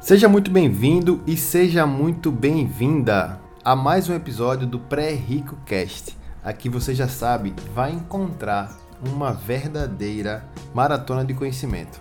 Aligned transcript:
Seja 0.00 0.28
muito 0.28 0.48
bem-vindo 0.48 1.20
e 1.26 1.36
seja 1.36 1.84
muito 1.84 2.30
bem-vinda 2.30 3.40
a 3.64 3.74
mais 3.74 4.08
um 4.08 4.14
episódio 4.14 4.64
do 4.64 4.78
Pré-Rico 4.78 5.56
Cast. 5.66 6.16
Aqui 6.42 6.68
você 6.68 6.94
já 6.94 7.08
sabe, 7.08 7.52
vai 7.74 7.90
encontrar 7.90 8.78
uma 9.04 9.32
verdadeira 9.32 10.48
maratona 10.72 11.24
de 11.24 11.34
conhecimento. 11.34 12.00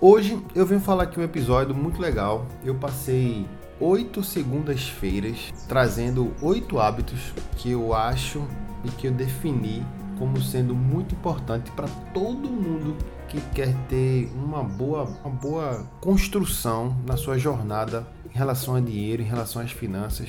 Hoje 0.00 0.42
eu 0.54 0.64
venho 0.64 0.80
falar 0.80 1.02
aqui 1.02 1.20
um 1.20 1.22
episódio 1.22 1.74
muito 1.74 2.00
legal. 2.00 2.46
Eu 2.64 2.76
passei 2.76 3.46
oito 3.78 4.24
segundas-feiras 4.24 5.52
trazendo 5.68 6.32
oito 6.40 6.80
hábitos 6.80 7.34
que 7.58 7.70
eu 7.70 7.92
acho 7.92 8.42
e 8.82 8.88
que 8.88 9.06
eu 9.06 9.12
defini 9.12 9.84
como 10.18 10.40
sendo 10.40 10.74
muito 10.74 11.14
importante 11.14 11.70
para 11.72 11.86
todo 12.12 12.48
mundo 12.48 12.96
que 13.28 13.40
quer 13.54 13.74
ter 13.88 14.28
uma 14.34 14.62
boa, 14.62 15.04
uma 15.24 15.30
boa 15.30 15.86
construção 16.00 16.96
na 17.06 17.16
sua 17.16 17.38
jornada 17.38 18.06
em 18.32 18.36
relação 18.36 18.74
a 18.74 18.80
dinheiro, 18.80 19.22
em 19.22 19.26
relação 19.26 19.62
às 19.62 19.70
finanças. 19.70 20.28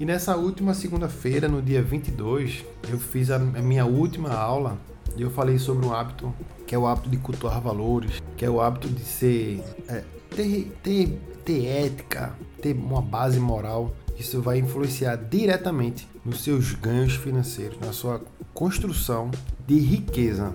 E 0.00 0.04
nessa 0.04 0.36
última 0.36 0.74
segunda-feira, 0.74 1.46
no 1.46 1.62
dia 1.62 1.82
22, 1.82 2.64
eu 2.90 2.98
fiz 2.98 3.30
a 3.30 3.38
minha 3.38 3.84
última 3.84 4.30
aula 4.32 4.78
e 5.16 5.22
eu 5.22 5.30
falei 5.30 5.58
sobre 5.58 5.86
um 5.86 5.92
hábito 5.92 6.34
que 6.66 6.74
é 6.74 6.78
o 6.78 6.86
hábito 6.86 7.10
de 7.10 7.18
cultuar 7.18 7.60
valores, 7.60 8.22
que 8.36 8.44
é 8.44 8.50
o 8.50 8.60
hábito 8.60 8.88
de 8.88 9.02
ser 9.02 9.62
é, 9.88 10.02
ter, 10.34 10.72
ter, 10.82 11.20
ter 11.44 11.66
ética, 11.66 12.34
ter 12.60 12.74
uma 12.74 13.02
base 13.02 13.38
moral. 13.38 13.94
Isso 14.18 14.40
vai 14.40 14.58
influenciar 14.58 15.16
diretamente 15.16 16.08
nos 16.24 16.42
seus 16.42 16.72
ganhos 16.72 17.14
financeiros, 17.14 17.78
na 17.80 17.92
sua 17.92 18.20
construção 18.54 19.30
de 19.66 19.78
riqueza. 19.78 20.54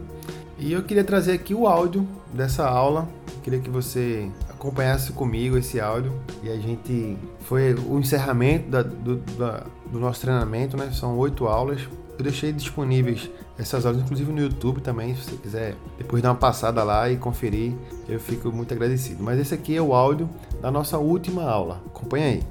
E 0.57 0.73
eu 0.73 0.83
queria 0.83 1.03
trazer 1.03 1.33
aqui 1.33 1.53
o 1.53 1.67
áudio 1.67 2.07
dessa 2.33 2.67
aula. 2.67 3.07
queria 3.43 3.59
que 3.59 3.69
você 3.69 4.29
acompanhasse 4.49 5.11
comigo 5.13 5.57
esse 5.57 5.79
áudio 5.79 6.13
e 6.43 6.49
a 6.49 6.57
gente 6.57 7.17
foi 7.41 7.73
o 7.73 7.99
encerramento 7.99 8.69
da, 8.69 8.81
do, 8.81 9.17
da, 9.37 9.65
do 9.91 9.99
nosso 9.99 10.21
treinamento, 10.21 10.75
né? 10.75 10.91
São 10.91 11.17
oito 11.17 11.47
aulas. 11.47 11.87
Eu 12.17 12.23
deixei 12.23 12.51
disponíveis 12.51 13.29
essas 13.57 13.85
aulas, 13.85 14.01
inclusive 14.01 14.31
no 14.31 14.41
YouTube 14.41 14.81
também, 14.81 15.15
se 15.15 15.23
você 15.23 15.35
quiser 15.37 15.75
depois 15.97 16.21
dar 16.21 16.29
uma 16.29 16.35
passada 16.35 16.83
lá 16.83 17.09
e 17.09 17.15
conferir, 17.15 17.73
eu 18.07 18.19
fico 18.19 18.51
muito 18.51 18.73
agradecido. 18.73 19.23
Mas 19.23 19.39
esse 19.39 19.53
aqui 19.53 19.75
é 19.75 19.81
o 19.81 19.93
áudio 19.93 20.29
da 20.61 20.69
nossa 20.69 20.97
última 20.97 21.43
aula. 21.43 21.81
Acompanha 21.85 22.27
aí. 22.27 22.43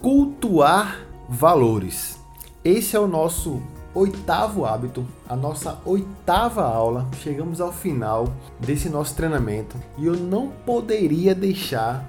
Cultuar 0.00 1.00
valores. 1.28 2.18
Esse 2.64 2.96
é 2.96 3.00
o 3.00 3.06
nosso 3.06 3.62
oitavo 3.94 4.64
hábito, 4.64 5.06
a 5.28 5.36
nossa 5.36 5.78
oitava 5.84 6.64
aula. 6.64 7.08
Chegamos 7.22 7.60
ao 7.60 7.72
final 7.72 8.28
desse 8.58 8.88
nosso 8.88 9.14
treinamento 9.14 9.76
e 9.96 10.06
eu 10.06 10.14
não 10.16 10.48
poderia 10.66 11.34
deixar 11.34 12.04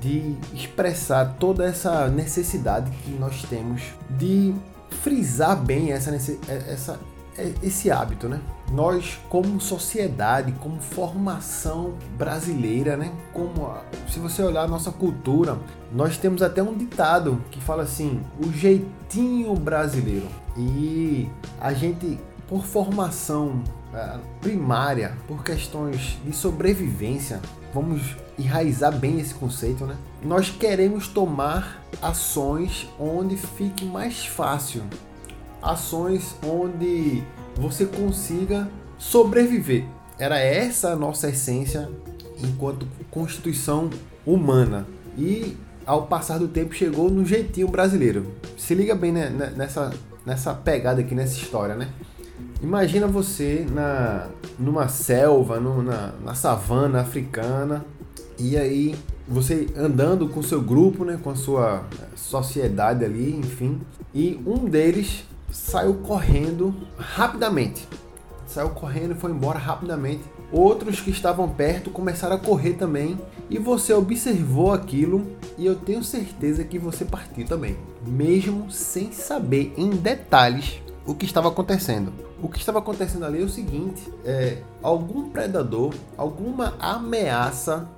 de 0.00 0.36
expressar 0.52 1.36
toda 1.38 1.64
essa 1.64 2.08
necessidade 2.08 2.90
que 3.04 3.10
nós 3.12 3.42
temos 3.44 3.82
de 4.10 4.54
frisar 5.02 5.56
bem 5.56 5.92
essa, 5.92 6.14
essa, 6.46 7.00
esse 7.62 7.90
hábito, 7.90 8.28
né? 8.28 8.40
Nós, 8.70 9.18
como 9.28 9.60
sociedade, 9.60 10.52
como 10.60 10.80
formação 10.80 11.94
brasileira, 12.18 12.96
né? 12.96 13.12
Como 13.32 13.74
se 14.08 14.18
você 14.18 14.42
olhar 14.42 14.62
a 14.62 14.68
nossa 14.68 14.90
cultura, 14.92 15.58
nós 15.92 16.16
temos 16.18 16.42
até 16.42 16.62
um 16.62 16.76
ditado 16.76 17.42
que 17.50 17.60
fala 17.60 17.82
assim: 17.82 18.20
o 18.38 18.52
jeitinho 18.52 19.54
brasileiro. 19.54 20.26
E 20.56 21.28
a 21.60 21.72
gente, 21.72 22.18
por 22.48 22.64
formação 22.64 23.62
uh, 23.92 24.18
primária, 24.40 25.16
por 25.26 25.42
questões 25.42 26.18
de 26.24 26.32
sobrevivência, 26.32 27.40
vamos 27.72 28.16
enraizar 28.38 28.96
bem 28.96 29.20
esse 29.20 29.34
conceito, 29.34 29.84
né? 29.84 29.96
Nós 30.22 30.50
queremos 30.50 31.08
tomar 31.08 31.82
ações 32.00 32.88
onde 32.98 33.36
fique 33.36 33.84
mais 33.84 34.26
fácil, 34.26 34.82
ações 35.62 36.36
onde 36.44 37.22
você 37.56 37.86
consiga 37.86 38.68
sobreviver. 38.98 39.84
Era 40.18 40.38
essa 40.38 40.92
a 40.92 40.96
nossa 40.96 41.28
essência 41.28 41.88
enquanto 42.42 42.86
constituição 43.10 43.90
humana. 44.26 44.86
E 45.16 45.56
ao 45.86 46.06
passar 46.06 46.38
do 46.38 46.48
tempo 46.48 46.74
chegou 46.74 47.10
no 47.10 47.24
jeitinho 47.24 47.68
brasileiro. 47.68 48.32
Se 48.56 48.74
liga 48.74 48.94
bem 48.94 49.12
né, 49.12 49.28
nessa 49.56 49.92
nessa 50.24 50.54
pegada 50.54 51.00
aqui, 51.00 51.14
nessa 51.14 51.36
história, 51.36 51.74
né? 51.74 51.88
Imagina 52.62 53.06
você 53.06 53.66
na, 53.70 54.28
numa 54.58 54.88
selva, 54.88 55.60
na, 55.60 56.12
na 56.24 56.34
savana 56.34 57.00
africana, 57.00 57.84
e 58.38 58.56
aí 58.56 58.94
você 59.28 59.68
andando 59.76 60.28
com 60.28 60.42
seu 60.42 60.60
grupo, 60.60 61.04
né, 61.04 61.18
com 61.22 61.30
a 61.30 61.36
sua 61.36 61.84
sociedade 62.16 63.04
ali, 63.04 63.36
enfim, 63.36 63.80
e 64.14 64.40
um 64.46 64.64
deles 64.64 65.24
saiu 65.50 65.94
correndo 65.94 66.74
rapidamente. 66.98 67.86
Saiu 68.46 68.70
correndo 68.70 69.12
e 69.12 69.14
foi 69.14 69.30
embora 69.30 69.58
rapidamente. 69.58 70.22
Outros 70.54 71.00
que 71.00 71.10
estavam 71.10 71.48
perto 71.48 71.90
começaram 71.90 72.36
a 72.36 72.38
correr 72.38 72.74
também 72.74 73.18
e 73.50 73.58
você 73.58 73.92
observou 73.92 74.72
aquilo 74.72 75.26
e 75.58 75.66
eu 75.66 75.74
tenho 75.74 76.04
certeza 76.04 76.62
que 76.62 76.78
você 76.78 77.04
partiu 77.04 77.44
também, 77.44 77.76
mesmo 78.06 78.70
sem 78.70 79.10
saber 79.10 79.74
em 79.76 79.90
detalhes 79.90 80.80
o 81.04 81.12
que 81.12 81.24
estava 81.24 81.48
acontecendo. 81.48 82.12
O 82.40 82.48
que 82.48 82.60
estava 82.60 82.78
acontecendo 82.78 83.24
ali 83.24 83.42
é 83.42 83.44
o 83.44 83.48
seguinte: 83.48 84.08
é, 84.24 84.58
algum 84.80 85.28
predador, 85.28 85.92
alguma 86.16 86.74
ameaça 86.78 87.88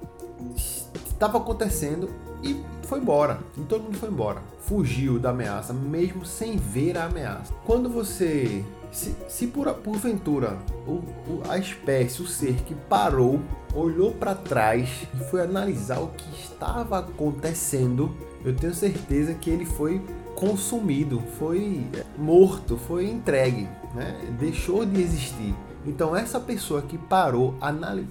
estava 1.06 1.36
acontecendo 1.36 2.08
e 2.42 2.56
foi 2.84 3.00
embora. 3.00 3.38
E 3.58 3.60
todo 3.64 3.82
mundo 3.82 3.98
foi 3.98 4.08
embora. 4.08 4.40
Fugiu 4.60 5.18
da 5.18 5.30
ameaça, 5.30 5.74
mesmo 5.74 6.24
sem 6.24 6.56
ver 6.56 6.96
a 6.96 7.04
ameaça. 7.04 7.52
Quando 7.66 7.90
você 7.90 8.64
se, 8.96 9.14
se 9.28 9.46
por, 9.46 9.70
porventura 9.74 10.56
o, 10.86 10.92
o, 11.30 11.42
a 11.50 11.58
espécie, 11.58 12.22
o 12.22 12.26
ser 12.26 12.54
que 12.62 12.74
parou, 12.74 13.42
olhou 13.74 14.12
para 14.12 14.34
trás 14.34 14.88
e 15.14 15.18
foi 15.24 15.42
analisar 15.42 16.00
o 16.00 16.08
que 16.08 16.24
estava 16.40 17.00
acontecendo, 17.00 18.10
eu 18.42 18.56
tenho 18.56 18.74
certeza 18.74 19.34
que 19.34 19.50
ele 19.50 19.66
foi 19.66 20.00
consumido, 20.34 21.22
foi 21.38 21.86
morto, 22.16 22.78
foi 22.78 23.06
entregue, 23.06 23.68
né? 23.94 24.18
deixou 24.40 24.86
de 24.86 25.02
existir. 25.02 25.54
Então 25.84 26.16
essa 26.16 26.40
pessoa 26.40 26.80
que 26.80 26.96
parou, 26.96 27.54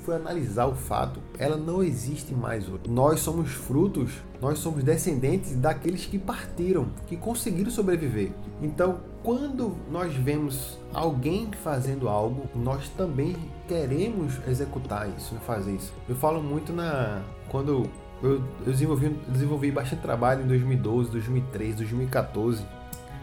foi 0.04 0.16
analisar 0.16 0.68
o 0.68 0.76
fato, 0.76 1.20
ela 1.40 1.58
não 1.58 1.82
existe 1.82 2.34
mais 2.36 2.70
hoje. 2.70 2.84
Nós 2.88 3.22
somos 3.22 3.52
frutos, 3.52 4.12
nós 4.40 4.60
somos 4.60 4.84
descendentes 4.84 5.56
daqueles 5.56 6.06
que 6.06 6.20
partiram, 6.20 6.86
que 7.08 7.18
conseguiram 7.18 7.72
sobreviver. 7.72 8.32
Então 8.62 9.15
quando 9.26 9.76
nós 9.90 10.14
vemos 10.14 10.78
alguém 10.94 11.50
fazendo 11.64 12.08
algo, 12.08 12.48
nós 12.56 12.88
também 12.90 13.36
queremos 13.68 14.40
executar 14.48 15.10
isso, 15.18 15.34
fazer 15.48 15.74
isso. 15.74 15.92
Eu 16.08 16.16
falo 16.16 16.44
muito 16.44 16.72
na 16.72 17.24
quando 17.50 17.90
eu, 18.22 18.42
desenvolvi, 18.64 19.10
desenvolvi 19.28 19.72
bastante 19.72 20.04
trabalho 20.04 20.44
em 20.44 20.48
2012, 20.48 21.10
2013, 21.10 21.78
2014 21.78 22.64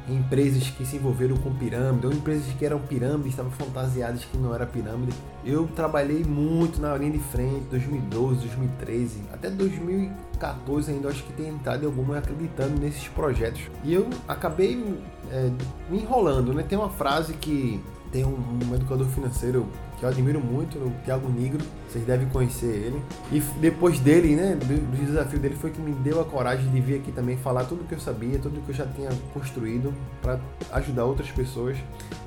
empresas 0.09 0.69
que 0.69 0.85
se 0.85 0.97
envolveram 0.97 1.37
com 1.37 1.53
pirâmide, 1.55 2.07
ou 2.07 2.13
empresas 2.13 2.47
que 2.55 2.65
eram 2.65 2.81
pirâmides, 2.81 3.33
estavam 3.33 3.53
fantasiadas 3.53 4.25
que 4.25 4.37
não 4.37 4.55
era 4.55 4.67
pirâmide. 4.67 5.13
Eu 5.45 5.69
trabalhei 5.75 6.25
muito 6.25 6.81
na 6.81 6.97
linha 6.97 7.13
de 7.13 7.19
frente, 7.19 7.67
2012, 7.71 8.41
2013, 8.41 9.23
até 9.33 9.51
2014 9.51 10.91
ainda 10.91 11.09
acho 11.09 11.23
que 11.23 11.33
tem 11.33 11.49
entrado 11.49 11.87
alguma 11.87 12.19
acreditando 12.19 12.81
nesses 12.81 13.07
projetos. 13.09 13.63
E 13.85 13.95
eu 13.95 14.09
acabei 14.27 14.83
é, 15.31 15.51
me 15.89 16.01
enrolando, 16.01 16.53
né? 16.53 16.63
Tem 16.63 16.77
uma 16.77 16.91
frase 16.91 17.35
que 17.35 17.81
tem 18.11 18.25
um, 18.25 18.37
um 18.71 18.75
educador 18.75 19.07
financeiro 19.09 19.67
que 20.03 20.07
eu 20.07 20.11
admiro 20.11 20.41
muito, 20.41 20.79
o 20.79 20.93
Thiago 21.05 21.29
Negro, 21.29 21.65
vocês 21.89 22.05
devem 22.05 22.29
conhecer 22.29 22.67
ele. 22.67 23.01
E 23.31 23.39
depois 23.61 24.01
dele, 24.01 24.35
né, 24.35 24.57
do, 24.57 24.67
do, 24.67 25.07
desafio 25.07 25.39
dele 25.39 25.55
foi 25.55 25.71
que 25.71 25.81
me 25.81 25.93
deu 25.93 26.21
a 26.21 26.25
coragem 26.25 26.69
de 26.73 26.81
vir 26.81 26.97
aqui 26.97 27.13
também 27.13 27.37
falar 27.37 27.67
tudo 27.67 27.85
que 27.85 27.95
eu 27.95 28.01
sabia, 28.01 28.37
tudo 28.41 28.61
que 28.63 28.71
eu 28.71 28.75
já 28.75 28.85
tinha 28.85 29.11
construído 29.33 29.95
para 30.21 30.41
ajudar 30.73 31.05
outras 31.05 31.31
pessoas. 31.31 31.77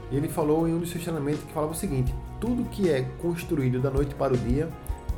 E 0.09 0.15
ele 0.15 0.29
falou 0.29 0.65
em 0.69 0.73
um 0.73 0.79
dos 0.79 0.89
seus 0.89 1.03
treinamentos 1.03 1.43
que 1.43 1.51
falava 1.51 1.73
o 1.73 1.75
seguinte: 1.75 2.15
tudo 2.39 2.63
que 2.69 2.89
é 2.89 3.01
construído 3.21 3.81
da 3.81 3.89
noite 3.89 4.15
para 4.15 4.33
o 4.33 4.37
dia 4.37 4.69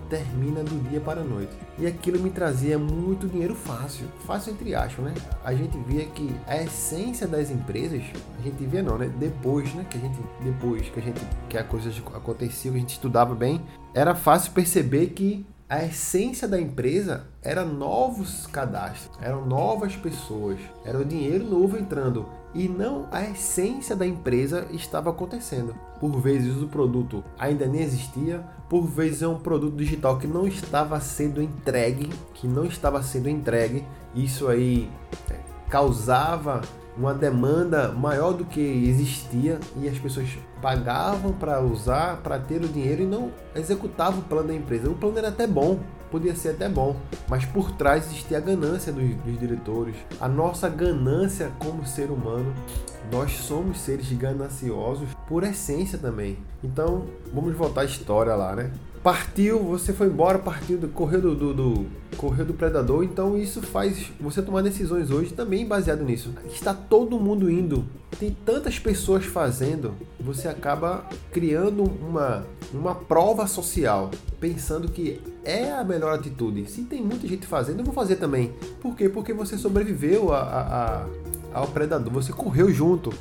termina 0.09 0.63
do 0.63 0.89
dia 0.89 0.99
para 0.99 1.21
a 1.21 1.23
noite. 1.23 1.51
E 1.77 1.85
aquilo 1.85 2.19
me 2.19 2.29
trazia 2.29 2.77
muito 2.77 3.27
dinheiro 3.27 3.55
fácil, 3.55 4.07
fácil 4.25 4.53
entre 4.53 4.73
aspas, 4.73 5.05
né? 5.05 5.13
A 5.43 5.53
gente 5.53 5.77
via 5.79 6.05
que 6.05 6.35
a 6.47 6.57
essência 6.63 7.27
das 7.27 7.51
empresas, 7.51 8.01
a 8.37 8.41
gente 8.41 8.65
via 8.65 8.81
não, 8.81 8.97
né? 8.97 9.11
Depois, 9.17 9.73
né? 9.73 9.85
Que 9.89 9.97
a 9.97 10.01
gente 10.01 10.17
depois 10.41 10.89
que 10.89 10.99
a 10.99 11.03
gente 11.03 11.21
que 11.49 11.57
a 11.57 11.63
coisa 11.63 11.89
acontecia, 12.15 12.71
que 12.71 12.77
a 12.77 12.79
gente 12.79 12.93
estudava 12.93 13.35
bem, 13.35 13.61
era 13.93 14.15
fácil 14.15 14.51
perceber 14.51 15.07
que 15.07 15.45
a 15.69 15.83
essência 15.83 16.47
da 16.47 16.59
empresa 16.59 17.27
era 17.41 17.65
novos 17.65 18.47
cadastros, 18.47 19.09
eram 19.21 19.45
novas 19.45 19.97
pessoas, 19.97 20.57
era 20.85 20.97
o 20.97 21.03
dinheiro 21.03 21.43
novo 21.43 21.77
entrando. 21.77 22.25
E 22.57 22.67
não 22.67 23.07
a 23.11 23.23
essência 23.23 23.95
da 23.95 24.05
empresa 24.05 24.67
estava 24.71 25.11
acontecendo. 25.11 25.75
Por 25.99 26.19
vezes 26.19 26.59
o 26.61 26.67
produto 26.67 27.23
ainda 27.37 27.67
nem 27.67 27.81
existia, 27.81 28.43
por 28.67 28.81
vezes 28.87 29.21
é 29.21 29.27
um 29.27 29.37
produto 29.37 29.75
digital 29.75 30.17
que 30.17 30.25
não 30.25 30.47
estava 30.47 30.99
sendo 30.99 31.39
entregue, 31.39 32.09
que 32.33 32.47
não 32.47 32.65
estava 32.65 33.01
sendo 33.03 33.29
entregue. 33.29 33.85
Isso 34.15 34.47
aí 34.47 34.89
é, 35.29 35.35
causava 35.69 36.61
uma 36.97 37.13
demanda 37.13 37.89
maior 37.91 38.33
do 38.33 38.43
que 38.43 38.59
existia 38.59 39.59
e 39.79 39.87
as 39.87 39.99
pessoas 39.99 40.27
pagavam 40.59 41.33
para 41.33 41.61
usar, 41.61 42.17
para 42.17 42.39
ter 42.39 42.63
o 42.63 42.67
dinheiro 42.67 43.03
e 43.03 43.05
não 43.05 43.31
executavam 43.55 44.19
o 44.19 44.23
plano 44.23 44.47
da 44.47 44.55
empresa. 44.55 44.89
O 44.89 44.95
plano 44.95 45.19
era 45.19 45.27
até 45.27 45.45
bom, 45.45 45.79
podia 46.11 46.35
ser 46.35 46.49
até 46.49 46.69
bom, 46.69 46.95
mas 47.27 47.45
por 47.45 47.71
trás 47.71 48.05
existia 48.05 48.37
a 48.37 48.41
ganância 48.41 48.91
dos, 48.91 49.15
dos 49.15 49.39
diretores, 49.39 49.95
a 50.19 50.27
nossa 50.27 50.69
ganância 50.69 51.51
como 51.59 51.85
ser 51.85 52.09
humano. 52.09 52.53
Nós 53.11 53.31
somos 53.31 53.79
seres 53.79 54.11
gananciosos 54.11 55.09
por 55.27 55.43
essência 55.43 55.97
também. 55.97 56.37
Então, 56.63 57.05
vamos 57.33 57.55
voltar 57.55 57.81
à 57.81 57.85
história 57.85 58.35
lá, 58.35 58.55
né? 58.55 58.71
Partiu, 59.03 59.59
você 59.59 59.93
foi 59.93 60.07
embora, 60.07 60.39
partiu, 60.39 60.79
correu 60.93 61.21
do, 61.21 61.35
do, 61.35 61.53
do, 61.53 61.85
correu 62.17 62.45
do 62.45 62.53
predador. 62.53 63.03
Então 63.03 63.37
isso 63.37 63.61
faz 63.61 64.11
você 64.19 64.41
tomar 64.41 64.61
decisões 64.61 65.11
hoje 65.11 65.33
também 65.33 65.65
baseado 65.65 66.03
nisso. 66.03 66.33
Está 66.51 66.73
todo 66.73 67.19
mundo 67.19 67.49
indo, 67.49 67.85
tem 68.19 68.35
tantas 68.45 68.79
pessoas 68.79 69.25
fazendo, 69.25 69.93
você 70.19 70.47
acaba 70.47 71.05
criando 71.31 71.83
uma, 71.83 72.45
uma 72.73 72.95
prova 72.95 73.47
social, 73.47 74.11
pensando 74.39 74.89
que 74.89 75.21
é 75.45 75.71
a 75.71 75.83
melhor 75.83 76.15
atitude. 76.15 76.69
Se 76.69 76.81
tem 76.83 77.01
muita 77.01 77.27
gente 77.27 77.45
fazendo, 77.45 77.79
eu 77.79 77.85
vou 77.85 77.93
fazer 77.93 78.17
também. 78.17 78.53
Por 78.81 78.95
quê? 78.95 79.07
Porque 79.07 79.33
você 79.33 79.57
sobreviveu 79.57 80.33
a, 80.33 80.39
a, 80.39 81.03
a 81.03 81.07
ao 81.53 81.67
predador, 81.67 82.13
você 82.13 82.31
correu 82.31 82.71
junto. 82.71 83.11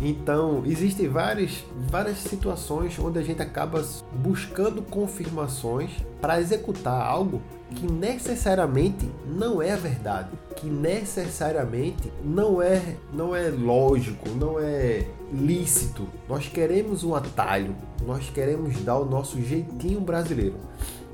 Então, 0.00 0.62
existem 0.64 1.08
várias, 1.08 1.62
várias 1.90 2.18
situações 2.18 2.98
onde 2.98 3.18
a 3.18 3.22
gente 3.22 3.42
acaba 3.42 3.84
buscando 4.14 4.80
confirmações 4.80 5.90
para 6.20 6.40
executar 6.40 7.06
algo 7.06 7.42
que 7.74 7.86
necessariamente 7.86 9.08
não 9.26 9.62
é 9.62 9.76
verdade, 9.76 10.30
que 10.56 10.66
necessariamente 10.66 12.10
não 12.24 12.60
é, 12.60 12.96
não 13.12 13.36
é 13.36 13.48
lógico, 13.48 14.28
não 14.30 14.58
é 14.58 15.06
lícito. 15.32 16.08
Nós 16.28 16.48
queremos 16.48 17.04
um 17.04 17.14
atalho, 17.14 17.76
nós 18.06 18.28
queremos 18.30 18.80
dar 18.82 18.98
o 18.98 19.04
nosso 19.04 19.40
jeitinho 19.40 20.00
brasileiro. 20.00 20.56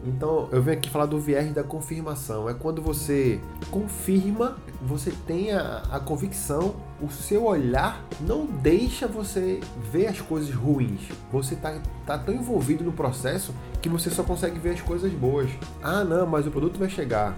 Então, 0.06 0.48
eu 0.52 0.62
venho 0.62 0.78
aqui 0.78 0.88
falar 0.88 1.06
do 1.06 1.18
viés 1.18 1.52
da 1.52 1.64
confirmação. 1.64 2.48
É 2.48 2.54
quando 2.54 2.80
você 2.80 3.40
confirma, 3.70 4.56
você 4.80 5.10
tem 5.26 5.52
a, 5.52 5.82
a 5.90 5.98
convicção, 5.98 6.76
o 7.02 7.10
seu 7.10 7.44
olhar 7.44 8.04
não 8.20 8.46
deixa 8.46 9.08
você 9.08 9.60
ver 9.90 10.06
as 10.06 10.20
coisas 10.20 10.54
ruins. 10.54 11.00
Você 11.32 11.54
está 11.54 11.80
tá 12.06 12.16
tão 12.16 12.32
envolvido 12.32 12.84
no 12.84 12.92
processo 12.92 13.52
que 13.82 13.88
você 13.88 14.08
só 14.08 14.22
consegue 14.22 14.60
ver 14.60 14.70
as 14.70 14.80
coisas 14.80 15.12
boas. 15.12 15.50
Ah, 15.82 16.04
não, 16.04 16.24
mas 16.24 16.46
o 16.46 16.50
produto 16.52 16.78
vai 16.78 16.88
chegar. 16.88 17.36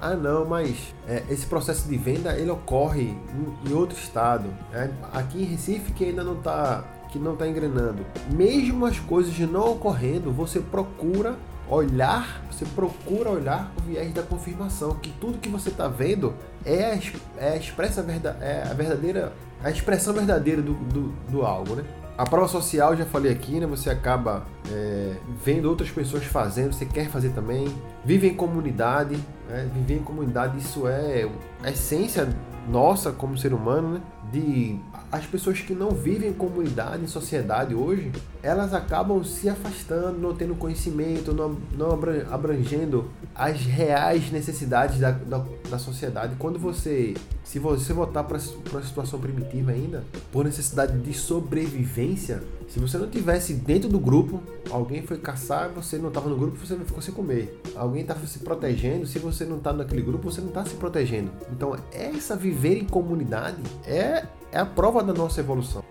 Ah, 0.00 0.14
não, 0.14 0.46
mas 0.46 0.94
é, 1.06 1.22
esse 1.30 1.46
processo 1.46 1.86
de 1.86 1.96
venda 1.96 2.36
ele 2.36 2.50
ocorre 2.50 3.02
em, 3.02 3.70
em 3.70 3.72
outro 3.72 3.96
estado. 3.96 4.46
É, 4.72 4.90
aqui 5.12 5.42
em 5.42 5.44
Recife 5.44 5.92
que 5.92 6.06
ainda 6.06 6.24
não 6.24 6.38
está 6.38 6.82
que 7.10 7.18
não 7.18 7.32
está 7.34 7.46
engrenando. 7.46 8.06
Mesmo 8.32 8.86
as 8.86 8.98
coisas 9.00 9.36
não 9.40 9.72
ocorrendo, 9.72 10.30
você 10.30 10.60
procura 10.60 11.36
olhar, 11.70 12.42
você 12.50 12.64
procura 12.64 13.30
olhar 13.30 13.72
o 13.78 13.82
viés 13.82 14.12
da 14.12 14.22
confirmação, 14.22 14.94
que 14.96 15.10
tudo 15.20 15.38
que 15.38 15.48
você 15.48 15.68
está 15.68 15.88
vendo 15.88 16.34
é 16.64 16.92
a, 16.92 16.98
é 17.38 17.52
a 17.52 17.56
expressa 17.56 18.04
é 18.40 18.68
a 18.68 18.74
verdadeira, 18.74 19.32
a 19.62 19.70
expressão 19.70 20.12
verdadeira 20.12 20.60
do, 20.60 20.74
do, 20.74 21.08
do 21.30 21.46
algo, 21.46 21.76
né? 21.76 21.84
A 22.18 22.26
prova 22.26 22.48
social, 22.48 22.94
já 22.94 23.06
falei 23.06 23.32
aqui, 23.32 23.58
né? 23.58 23.66
Você 23.66 23.88
acaba 23.88 24.44
é, 24.70 25.14
vendo 25.42 25.70
outras 25.70 25.90
pessoas 25.90 26.24
fazendo, 26.24 26.74
você 26.74 26.84
quer 26.84 27.08
fazer 27.08 27.30
também. 27.30 27.74
Vive 28.04 28.28
em 28.28 28.34
comunidade, 28.34 29.16
né? 29.48 29.66
viver 29.72 30.00
em 30.00 30.02
comunidade, 30.02 30.58
isso 30.58 30.86
é 30.86 31.26
a 31.62 31.70
essência 31.70 32.28
nossa 32.68 33.10
como 33.10 33.38
ser 33.38 33.54
humano, 33.54 33.94
né? 33.94 34.00
De 34.30 34.78
as 35.10 35.26
pessoas 35.26 35.60
que 35.60 35.74
não 35.74 35.90
vivem 35.90 36.30
em 36.30 36.32
comunidade, 36.32 37.02
em 37.02 37.08
sociedade 37.08 37.74
hoje, 37.74 38.12
elas 38.42 38.72
acabam 38.72 39.22
se 39.24 39.48
afastando, 39.48 40.18
não 40.18 40.34
tendo 40.34 40.54
conhecimento, 40.54 41.34
não, 41.34 41.56
não 41.76 41.98
abrangendo 42.30 43.10
as 43.34 43.60
reais 43.60 44.30
necessidades 44.30 45.00
da, 45.00 45.10
da, 45.10 45.44
da 45.68 45.78
sociedade. 45.78 46.36
Quando 46.38 46.58
você, 46.58 47.14
se 47.42 47.58
você 47.58 47.92
voltar 47.92 48.22
para 48.24 48.36
a 48.36 48.82
situação 48.82 49.18
primitiva 49.18 49.72
ainda, 49.72 50.04
por 50.30 50.44
necessidade 50.44 50.96
de 50.98 51.12
sobrevivência, 51.12 52.42
se 52.68 52.78
você 52.78 52.96
não 52.96 53.08
tivesse 53.08 53.54
dentro 53.54 53.88
do 53.88 53.98
grupo, 53.98 54.40
alguém 54.70 55.02
foi 55.02 55.18
caçar, 55.18 55.70
você 55.70 55.98
não 55.98 56.08
estava 56.08 56.28
no 56.28 56.36
grupo, 56.36 56.64
você 56.64 56.74
não 56.74 56.84
ficou 56.84 57.02
sem 57.02 57.12
comer. 57.12 57.60
Alguém 57.74 58.02
estava 58.02 58.24
se 58.28 58.38
protegendo, 58.38 59.06
se 59.06 59.18
você 59.18 59.44
não 59.44 59.56
está 59.56 59.72
naquele 59.72 60.02
grupo, 60.02 60.30
você 60.30 60.40
não 60.40 60.48
está 60.48 60.64
se 60.64 60.76
protegendo. 60.76 61.32
Então, 61.50 61.76
essa 61.92 62.36
viver 62.36 62.76
em 62.78 62.84
comunidade 62.84 63.60
é 63.84 64.24
é 64.52 64.58
a 64.58 64.66
prova 64.66 65.02
da 65.02 65.12
nossa 65.12 65.40
evolução. 65.40 65.84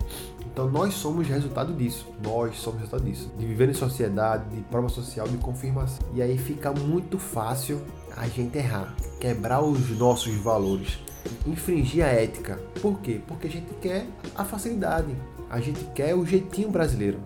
Então 0.52 0.68
nós 0.68 0.94
somos 0.94 1.26
resultado 1.28 1.72
disso. 1.72 2.06
Nós 2.22 2.56
somos 2.56 2.80
resultado 2.80 3.04
disso. 3.04 3.30
De 3.38 3.46
viver 3.46 3.68
em 3.68 3.74
sociedade, 3.74 4.48
de 4.54 4.60
prova 4.62 4.88
social, 4.88 5.26
de 5.26 5.36
confirmação. 5.38 6.06
E 6.14 6.20
aí 6.20 6.36
fica 6.36 6.72
muito 6.72 7.18
fácil 7.18 7.80
a 8.16 8.26
gente 8.26 8.58
errar, 8.58 8.94
quebrar 9.20 9.62
os 9.62 9.96
nossos 9.96 10.34
valores, 10.34 10.98
infringir 11.46 12.04
a 12.04 12.08
ética. 12.08 12.60
Por 12.82 13.00
quê? 13.00 13.20
Porque 13.26 13.46
a 13.46 13.50
gente 13.50 13.72
quer 13.80 14.06
a 14.34 14.44
facilidade. 14.44 15.14
A 15.48 15.60
gente 15.60 15.84
quer 15.94 16.14
o 16.14 16.26
jeitinho 16.26 16.70
brasileiro. 16.70 17.18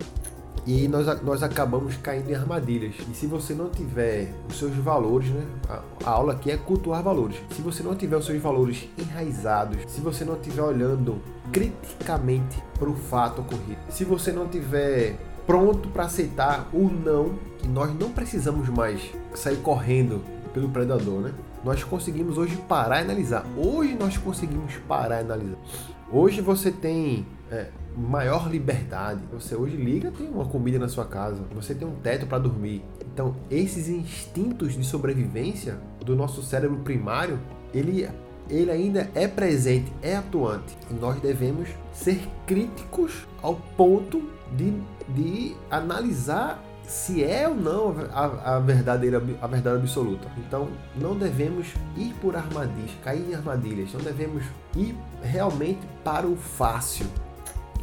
E 0.65 0.87
nós, 0.87 1.21
nós 1.21 1.43
acabamos 1.43 1.95
caindo 1.97 2.29
em 2.29 2.33
armadilhas. 2.33 2.95
E 3.11 3.15
se 3.15 3.27
você 3.27 3.53
não 3.53 3.69
tiver 3.69 4.33
os 4.49 4.57
seus 4.57 4.75
valores, 4.75 5.29
né? 5.29 5.45
A, 5.69 5.81
a 6.03 6.09
aula 6.09 6.33
aqui 6.33 6.49
é 6.49 6.57
cultuar 6.57 7.03
valores. 7.03 7.37
Se 7.51 7.61
você 7.61 7.83
não 7.83 7.95
tiver 7.95 8.17
os 8.17 8.25
seus 8.25 8.41
valores 8.41 8.89
enraizados, 8.97 9.77
se 9.87 10.01
você 10.01 10.25
não 10.25 10.35
estiver 10.35 10.63
olhando 10.63 11.21
criticamente 11.51 12.61
para 12.79 12.89
o 12.89 12.95
fato 12.95 13.41
ocorrido, 13.41 13.77
se 13.89 14.03
você 14.03 14.31
não 14.31 14.47
tiver 14.47 15.15
pronto 15.45 15.89
para 15.89 16.05
aceitar 16.05 16.67
o 16.73 16.89
não, 16.89 17.37
que 17.59 17.67
nós 17.67 17.93
não 17.99 18.09
precisamos 18.09 18.67
mais 18.67 18.99
sair 19.35 19.57
correndo 19.57 20.21
pelo 20.51 20.69
predador, 20.69 21.21
né? 21.21 21.33
Nós 21.63 21.83
conseguimos 21.83 22.37
hoje 22.37 22.57
parar 22.67 23.01
e 23.01 23.03
analisar. 23.03 23.45
Hoje 23.55 23.95
nós 23.99 24.17
conseguimos 24.17 24.75
parar 24.87 25.17
e 25.17 25.19
analisar. 25.21 25.57
Hoje 26.11 26.41
você 26.41 26.71
tem 26.71 27.25
é, 27.51 27.67
maior 27.97 28.49
liberdade. 28.49 29.21
Você 29.31 29.55
hoje 29.55 29.75
liga, 29.75 30.11
tem 30.11 30.27
uma 30.27 30.45
comida 30.45 30.77
na 30.77 30.87
sua 30.87 31.05
casa, 31.05 31.43
você 31.53 31.73
tem 31.73 31.87
um 31.87 31.95
teto 31.95 32.27
para 32.27 32.39
dormir. 32.39 32.83
Então, 33.13 33.35
esses 33.49 33.87
instintos 33.87 34.73
de 34.73 34.83
sobrevivência 34.83 35.77
do 36.03 36.15
nosso 36.15 36.43
cérebro 36.43 36.77
primário, 36.77 37.39
ele 37.73 38.07
ele 38.49 38.69
ainda 38.69 39.09
é 39.15 39.27
presente, 39.27 39.91
é 40.01 40.15
atuante. 40.15 40.77
E 40.91 40.93
nós 40.93 41.19
devemos 41.19 41.67
ser 41.91 42.19
críticos 42.45 43.27
ao 43.41 43.55
ponto 43.75 44.29
de, 44.55 44.73
de 45.09 45.55
analisar 45.71 46.63
se 46.87 47.23
é 47.23 47.47
ou 47.47 47.55
não 47.55 47.95
a, 48.13 48.55
a, 48.55 48.59
verdadeira 48.59 49.21
a 49.41 49.47
verdade 49.47 49.77
absoluta. 49.77 50.27
Então 50.37 50.67
não 50.95 51.15
devemos 51.17 51.73
ir 51.97 52.13
por 52.21 52.35
armadilhas, 52.35 52.91
cair 53.03 53.27
em 53.29 53.33
armadilhas, 53.33 53.91
não 53.93 54.01
devemos 54.01 54.43
ir 54.75 54.95
realmente 55.23 55.81
para 56.03 56.27
o 56.27 56.35
fácil. 56.35 57.07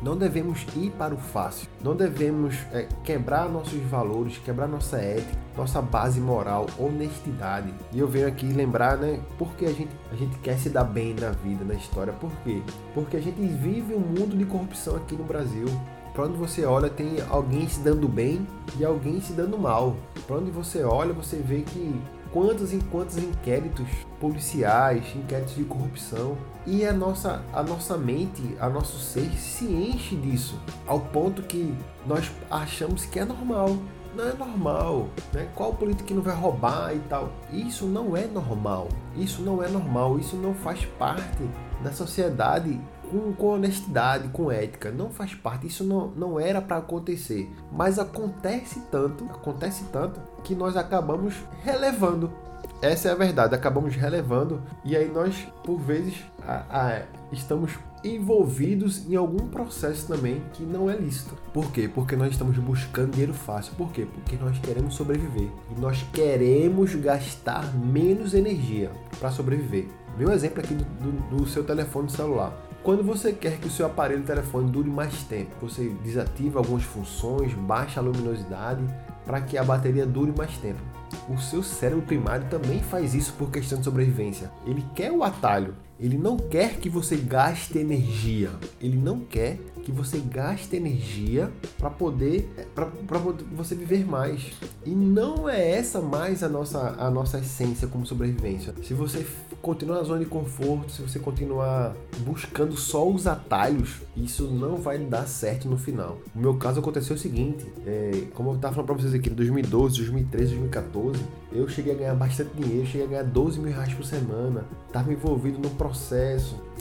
Não 0.02 0.16
devemos 0.16 0.66
ir 0.75 0.90
para 0.90 1.14
o 1.14 1.16
fácil. 1.16 1.68
Não 1.80 1.94
devemos 1.94 2.56
é, 2.73 2.88
quebrar 3.04 3.49
nossos 3.49 3.80
valores, 3.85 4.37
quebrar 4.38 4.66
nossa 4.66 4.97
ética, 4.97 5.38
nossa 5.56 5.80
base 5.80 6.21
moral, 6.21 6.66
honestidade. 6.76 7.73
E 7.92 8.00
eu 8.00 8.09
venho 8.09 8.26
aqui 8.26 8.47
lembrar, 8.47 8.97
né, 8.99 9.21
porque 9.38 9.64
a 9.64 9.73
gente, 9.73 9.92
a 10.11 10.16
gente 10.16 10.37
quer 10.38 10.59
se 10.59 10.68
dar 10.68 10.82
bem 10.82 11.14
na 11.14 11.30
vida, 11.30 11.64
na 11.64 11.75
história. 11.75 12.12
Por 12.14 12.32
quê? 12.42 12.61
Porque 12.94 13.16
a 13.16 13.21
gente 13.21 13.40
vive 13.40 13.94
um 13.94 14.00
mundo 14.00 14.37
de 14.37 14.44
corrupção 14.44 14.97
aqui 14.97 15.14
no 15.14 15.23
Brasil. 15.23 15.66
Para 16.12 16.25
onde 16.25 16.37
você 16.37 16.64
olha, 16.64 16.90
tem 16.90 17.23
alguém 17.30 17.68
se 17.68 17.80
dando 17.80 18.09
bem 18.09 18.44
e 18.78 18.85
alguém 18.85 19.21
se 19.21 19.32
dando 19.32 19.56
mal. 19.56 19.97
Para 20.26 20.37
onde 20.37 20.50
você 20.50 20.82
olha, 20.82 21.12
você 21.12 21.37
vê 21.37 21.61
que 21.61 21.94
quantos 22.32 22.72
e 22.72 22.78
quantos 22.90 23.18
inquéritos 23.18 23.86
policiais, 24.18 25.04
inquéritos 25.14 25.54
de 25.54 25.64
corrupção. 25.64 26.36
E 26.66 26.84
a 26.86 26.92
nossa, 26.92 27.42
a 27.52 27.62
nossa 27.62 27.96
mente, 27.98 28.56
a 28.60 28.68
nosso 28.68 28.98
ser 28.98 29.30
se 29.32 29.64
enche 29.64 30.16
disso, 30.16 30.58
ao 30.86 31.00
ponto 31.00 31.42
que 31.42 31.74
nós 32.06 32.30
achamos 32.50 33.04
que 33.04 33.18
é 33.18 33.24
normal. 33.24 33.76
Não 34.14 34.28
é 34.28 34.34
normal, 34.34 35.08
né? 35.32 35.48
Qual 35.54 35.72
político 35.72 36.06
que 36.06 36.12
não 36.14 36.22
vai 36.22 36.34
roubar 36.34 36.94
e 36.94 36.98
tal? 37.08 37.32
Isso 37.50 37.86
não 37.86 38.14
é 38.14 38.26
normal. 38.26 38.88
Isso 39.16 39.40
não 39.40 39.62
é 39.62 39.68
normal. 39.68 40.18
Isso 40.18 40.36
não 40.36 40.52
faz 40.52 40.84
parte 40.98 41.48
da 41.82 41.90
sociedade 41.92 42.78
com, 43.12 43.33
com 43.35 43.47
honestidade, 43.49 44.28
com 44.28 44.50
ética. 44.50 44.90
Não 44.90 45.11
faz 45.11 45.35
parte, 45.35 45.66
isso 45.66 45.85
não, 45.85 46.09
não 46.16 46.40
era 46.40 46.62
para 46.62 46.78
acontecer. 46.78 47.52
Mas 47.71 47.99
acontece 47.99 48.81
tanto, 48.90 49.25
acontece 49.25 49.85
tanto, 49.92 50.21
que 50.42 50.54
nós 50.54 50.76
acabamos 50.76 51.35
relevando. 51.62 52.33
Essa 52.81 53.09
é 53.09 53.12
a 53.12 53.14
verdade, 53.14 53.54
acabamos 53.54 53.95
relevando 53.95 54.61
e 54.85 54.97
aí 54.97 55.09
nós, 55.09 55.47
por 55.62 55.78
vezes, 55.78 56.14
a, 56.45 56.64
a, 56.69 57.02
estamos 57.31 57.78
envolvidos 58.04 59.09
em 59.09 59.14
algum 59.14 59.47
processo 59.47 60.09
também 60.09 60.42
que 60.52 60.64
não 60.64 60.90
é 60.90 60.97
lícito. 60.97 61.37
Por 61.52 61.71
quê? 61.71 61.88
Porque 61.92 62.16
nós 62.16 62.33
estamos 62.33 62.59
buscando 62.59 63.12
dinheiro 63.12 63.35
fácil. 63.35 63.73
Por 63.76 63.92
quê? 63.92 64.04
Porque 64.12 64.37
nós 64.37 64.59
queremos 64.59 64.95
sobreviver. 64.95 65.49
E 65.71 65.81
nós 65.81 66.04
queremos 66.12 66.92
gastar 66.97 67.73
menos 67.76 68.35
energia 68.35 68.90
para 69.21 69.31
sobreviver. 69.31 69.87
Meu 70.19 70.33
exemplo 70.33 70.61
aqui 70.61 70.75
do, 70.75 70.85
do, 70.85 71.37
do 71.37 71.47
seu 71.47 71.62
telefone 71.62 72.11
celular. 72.11 72.52
Quando 72.82 73.04
você 73.04 73.32
quer 73.32 73.58
que 73.58 73.68
o 73.68 73.70
seu 73.70 73.86
aparelho 73.86 74.24
telefone 74.24 74.68
dure 74.68 74.90
mais 74.90 75.22
tempo, 75.22 75.54
você 75.60 75.88
desativa 76.02 76.58
algumas 76.58 76.82
funções, 76.82 77.54
baixa 77.54 78.00
a 78.00 78.02
luminosidade 78.02 78.82
para 79.24 79.40
que 79.40 79.56
a 79.56 79.62
bateria 79.62 80.04
dure 80.04 80.32
mais 80.36 80.56
tempo. 80.56 80.80
O 81.28 81.38
seu 81.38 81.62
cérebro 81.62 82.04
primário 82.04 82.48
também 82.48 82.80
faz 82.80 83.14
isso 83.14 83.34
por 83.34 83.52
questão 83.52 83.78
de 83.78 83.84
sobrevivência. 83.84 84.50
Ele 84.66 84.84
quer 84.96 85.12
o 85.12 85.22
atalho, 85.22 85.76
ele 85.99 86.18
não 86.18 86.37
quer 86.37 86.76
que 86.78 86.88
você 86.88 87.16
gaste 87.16 87.78
energia, 87.78 88.50
ele 88.80 88.96
não 88.96 89.20
quer 89.20 89.58
que 89.82 89.92
você 89.92 90.18
gaste 90.18 90.76
energia 90.76 91.50
para 91.78 91.90
poder 91.90 92.49
para 92.75 93.18
você 93.52 93.75
viver 93.75 94.06
mais. 94.06 94.52
E 94.84 94.90
não 94.90 95.49
é 95.49 95.72
essa 95.72 96.00
mais 96.00 96.42
a 96.42 96.49
nossa 96.49 96.94
a 96.99 97.11
nossa 97.11 97.38
essência 97.38 97.88
como 97.88 98.06
sobrevivência. 98.06 98.75
Se 98.82 98.94
você 98.94 99.26
continuar 99.61 99.99
na 99.99 100.02
zona 100.02 100.20
de 100.20 100.26
conforto, 100.26 100.90
se 100.90 101.00
você 101.00 101.18
continuar 101.18 101.94
buscando 102.20 102.76
só 102.76 103.08
os 103.08 103.26
atalhos, 103.26 104.00
isso 104.16 104.49
não 104.49 104.76
vai 104.76 104.99
dar 104.99 105.26
certo 105.26 105.68
no 105.68 105.78
final. 105.78 106.18
No 106.34 106.42
meu 106.42 106.56
caso 106.56 106.80
aconteceu 106.80 107.14
o 107.14 107.18
seguinte, 107.18 107.64
é, 107.87 108.25
como 108.34 108.50
eu 108.50 108.56
estava 108.56 108.75
falando 108.75 108.87
para 108.87 108.96
vocês 108.96 109.14
aqui, 109.14 109.30
em 109.30 109.34
2012, 109.34 109.99
2013, 109.99 110.56
2014, 110.56 111.25
eu 111.52 111.68
cheguei 111.68 111.92
a 111.92 111.96
ganhar 111.96 112.14
bastante 112.14 112.50
dinheiro, 112.56 112.87
cheguei 112.87 113.06
a 113.06 113.11
ganhar 113.11 113.25
12 113.25 113.61
mil 113.61 113.72
reais 113.72 113.94
por 113.94 114.04
semana, 114.04 114.64
estava 114.87 115.12
envolvido 115.12 115.58
no 115.58 115.70
processo, 115.70 115.91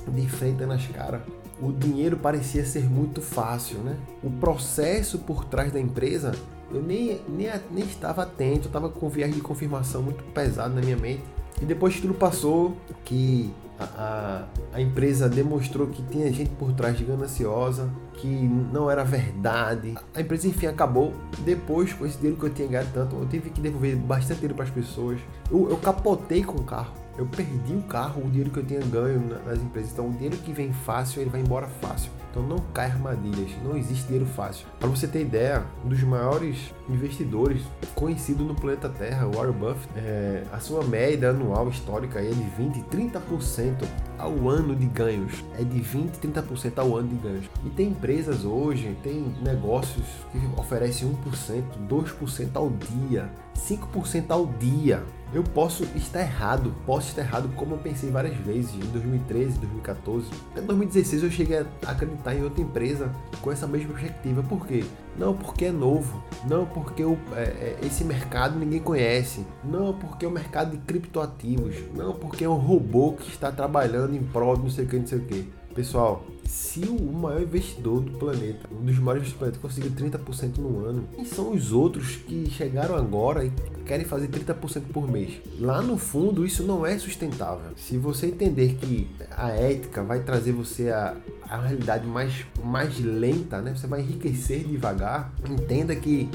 de 0.07 0.27
frente 0.27 0.65
nas 0.65 0.85
caras 0.87 1.21
o 1.61 1.71
dinheiro 1.71 2.17
parecia 2.17 2.65
ser 2.65 2.89
muito 2.89 3.21
fácil, 3.21 3.77
né? 3.79 3.95
O 4.23 4.31
processo 4.31 5.19
por 5.19 5.45
trás 5.45 5.71
da 5.71 5.79
empresa, 5.79 6.33
eu 6.71 6.81
nem, 6.81 7.21
nem, 7.29 7.49
nem 7.69 7.85
estava 7.85 8.23
atento, 8.23 8.65
eu 8.65 8.69
estava 8.69 8.89
com 8.89 9.07
viagem 9.07 9.35
de 9.35 9.41
confirmação 9.41 10.01
muito 10.01 10.23
pesado 10.33 10.73
na 10.73 10.81
minha 10.81 10.97
mente. 10.97 11.23
E 11.61 11.65
depois 11.65 11.95
que 11.95 12.01
tudo 12.01 12.15
passou, 12.15 12.75
que 13.05 13.53
a, 13.77 13.83
a, 13.83 14.77
a, 14.77 14.81
empresa 14.81 15.29
demonstrou 15.29 15.87
que 15.87 16.01
tinha 16.03 16.31
gente 16.33 16.49
por 16.51 16.73
trás 16.73 16.97
de 16.97 17.03
gananciosa, 17.03 17.91
que 18.13 18.27
não 18.27 18.89
era 18.89 19.03
verdade. 19.03 19.95
A 20.15 20.21
empresa 20.21 20.47
enfim 20.47 20.65
acabou. 20.65 21.13
Depois, 21.39 21.93
com 21.93 22.07
esse 22.07 22.17
dinheiro 22.17 22.39
que 22.39 22.45
eu 22.47 22.49
tinha 22.49 22.67
ganhado 22.67 22.89
tanto, 22.91 23.15
eu 23.15 23.27
tive 23.27 23.51
que 23.51 23.61
devolver 23.61 23.95
bastante 23.95 24.37
dinheiro 24.37 24.55
para 24.55 24.65
as 24.65 24.71
pessoas. 24.71 25.19
Eu, 25.51 25.69
eu 25.69 25.77
capotei 25.77 26.43
com 26.43 26.57
o 26.57 26.63
carro 26.63 27.00
eu 27.17 27.25
perdi 27.25 27.73
o 27.73 27.81
carro, 27.83 28.21
o 28.23 28.29
dinheiro 28.29 28.49
que 28.49 28.57
eu 28.57 28.65
tinha 28.65 28.79
ganho 28.79 29.21
nas 29.45 29.59
empresas. 29.59 29.91
Então, 29.91 30.07
o 30.07 30.11
dinheiro 30.11 30.37
que 30.37 30.51
vem 30.51 30.71
fácil, 30.71 31.21
ele 31.21 31.29
vai 31.29 31.41
embora 31.41 31.67
fácil. 31.67 32.11
Então, 32.29 32.41
não 32.43 32.59
cai 32.73 32.89
armadilhas, 32.89 33.51
não 33.63 33.75
existe 33.75 34.05
dinheiro 34.05 34.25
fácil. 34.25 34.65
Para 34.79 34.89
você 34.89 35.07
ter 35.07 35.21
ideia, 35.21 35.65
um 35.83 35.89
dos 35.89 36.01
maiores 36.03 36.73
investidores 36.93 37.61
conhecido 37.95 38.43
no 38.43 38.55
planeta 38.55 38.89
Terra, 38.89 39.27
Warren 39.27 39.53
Buffett, 39.53 39.89
é, 39.95 40.43
a 40.51 40.59
sua 40.59 40.83
média 40.83 41.29
anual 41.29 41.69
histórica 41.69 42.19
é 42.19 42.29
de 42.29 42.43
20, 42.57 42.83
30% 42.85 43.85
ao 44.17 44.49
ano 44.49 44.75
de 44.75 44.85
ganhos. 44.85 45.43
É 45.59 45.63
de 45.63 45.79
20, 45.79 46.17
30% 46.17 46.77
ao 46.77 46.97
ano 46.97 47.09
de 47.09 47.15
ganhos. 47.15 47.45
E 47.65 47.69
tem 47.69 47.89
empresas 47.89 48.43
hoje, 48.43 48.97
tem 49.03 49.33
negócios 49.41 50.05
que 50.31 50.39
oferecem 50.59 51.07
1%, 51.09 51.63
2% 51.87 52.49
ao 52.55 52.69
dia, 52.69 53.29
5% 53.55 54.25
ao 54.29 54.45
dia. 54.45 55.03
Eu 55.33 55.43
posso 55.43 55.85
estar 55.95 56.19
errado, 56.19 56.73
posso 56.85 57.07
estar 57.07 57.21
errado 57.21 57.49
como 57.55 57.75
eu 57.75 57.77
pensei 57.77 58.11
várias 58.11 58.35
vezes 58.35 58.75
em 58.75 58.79
2013, 58.79 59.59
2014. 59.59 60.25
Em 60.57 60.65
2016 60.65 61.23
eu 61.23 61.31
cheguei 61.31 61.57
a 61.59 61.91
acreditar 61.91 62.35
em 62.35 62.43
outra 62.43 62.61
empresa 62.61 63.09
com 63.39 63.49
essa 63.49 63.65
mesma 63.65 63.93
perspectiva. 63.93 64.43
Por 64.43 64.67
quê? 64.67 64.83
Não 65.17 65.33
porque 65.35 65.65
é 65.65 65.71
novo, 65.71 66.23
não 66.47 66.65
porque 66.65 67.03
o, 67.03 67.17
é, 67.33 67.43
é, 67.43 67.79
esse 67.83 68.03
mercado 68.03 68.57
ninguém 68.57 68.79
conhece, 68.79 69.45
não 69.63 69.93
porque 69.93 70.25
é 70.25 70.27
o 70.27 70.31
mercado 70.31 70.71
de 70.71 70.77
criptoativos, 70.77 71.75
não 71.95 72.13
porque 72.13 72.43
é 72.43 72.49
um 72.49 72.55
robô 72.55 73.13
que 73.13 73.29
está 73.29 73.51
trabalhando 73.51 74.15
em 74.15 74.23
prol 74.23 74.55
de 74.55 74.63
não 74.63 74.69
sei 74.69 74.85
o 74.85 74.87
que, 74.87 74.97
não 74.97 75.07
sei 75.07 75.17
o 75.19 75.21
que. 75.25 75.61
Pessoal, 75.73 76.25
se 76.45 76.81
o 76.81 77.13
maior 77.13 77.41
investidor 77.41 78.01
do 78.01 78.11
planeta, 78.17 78.67
um 78.71 78.83
dos 78.83 78.99
maiores 78.99 79.31
do 79.31 79.37
planeta, 79.37 79.57
conseguiu 79.59 79.91
30% 79.91 80.57
no 80.57 80.85
ano, 80.85 81.07
quem 81.15 81.23
são 81.23 81.51
os 81.53 81.71
outros 81.71 82.17
que 82.17 82.49
chegaram 82.49 82.95
agora 82.95 83.45
e 83.45 83.51
querem 83.85 84.05
fazer 84.05 84.27
30% 84.27 84.81
por 84.91 85.09
mês? 85.09 85.39
Lá 85.59 85.81
no 85.81 85.97
fundo, 85.97 86.45
isso 86.45 86.63
não 86.63 86.85
é 86.85 86.99
sustentável. 86.99 87.71
Se 87.77 87.97
você 87.97 88.27
entender 88.27 88.75
que 88.75 89.09
a 89.31 89.49
ética 89.49 90.03
vai 90.03 90.23
trazer 90.23 90.51
você 90.51 90.89
a, 90.89 91.15
a 91.51 91.57
realidade 91.57 92.07
mais, 92.07 92.45
mais 92.63 92.97
lenta, 92.97 93.61
né? 93.61 93.75
Você 93.75 93.85
vai 93.85 93.99
enriquecer 93.99 94.63
devagar. 94.63 95.31
Entenda 95.49 95.93
que 95.93 96.29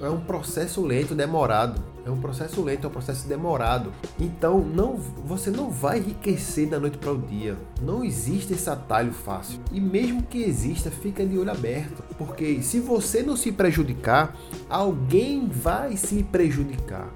é 0.00 0.08
um 0.08 0.20
processo 0.20 0.80
lento, 0.84 1.14
demorado. 1.14 1.91
É 2.04 2.10
um 2.10 2.20
processo 2.20 2.62
lento, 2.62 2.86
é 2.86 2.88
um 2.88 2.92
processo 2.92 3.28
demorado. 3.28 3.92
Então, 4.18 4.60
não, 4.60 4.96
você 5.24 5.50
não 5.50 5.70
vai 5.70 5.98
enriquecer 5.98 6.68
da 6.68 6.80
noite 6.80 6.98
para 6.98 7.12
o 7.12 7.18
dia. 7.18 7.56
Não 7.80 8.04
existe 8.04 8.52
esse 8.52 8.68
atalho 8.68 9.12
fácil. 9.12 9.60
E 9.70 9.80
mesmo 9.80 10.22
que 10.22 10.42
exista, 10.42 10.90
fica 10.90 11.24
de 11.24 11.38
olho 11.38 11.50
aberto, 11.50 12.02
porque 12.18 12.60
se 12.62 12.80
você 12.80 13.22
não 13.22 13.36
se 13.36 13.52
prejudicar, 13.52 14.36
alguém 14.68 15.46
vai 15.46 15.96
se 15.96 16.22
prejudicar. 16.24 17.08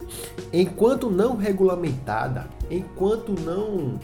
Enquanto 0.52 1.10
não 1.10 1.36
regulamentada, 1.36 2.48
enquanto 2.70 3.32
não 3.40 3.98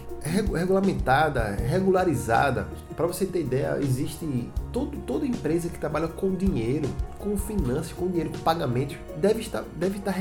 regulamentada, 0.54 1.56
regularizada, 1.68 2.68
para 2.96 3.06
você 3.06 3.26
ter 3.26 3.40
ideia, 3.40 3.78
existe 3.80 4.48
todo, 4.72 4.96
toda 4.98 5.26
empresa 5.26 5.68
que 5.68 5.78
trabalha 5.78 6.06
com 6.06 6.34
dinheiro, 6.34 6.88
com 7.18 7.36
finanças, 7.36 7.92
com 7.92 8.06
dinheiro, 8.06 8.30
com 8.30 8.38
pagamentos, 8.38 8.96
deve 9.16 9.40
estar, 9.40 9.64
deve 9.76 9.98
estar 9.98 10.12